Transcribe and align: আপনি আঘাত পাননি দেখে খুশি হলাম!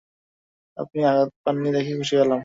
আপনি 0.77 0.99
আঘাত 1.05 1.29
পাননি 1.43 1.69
দেখে 1.75 1.93
খুশি 1.99 2.15
হলাম! 2.21 2.39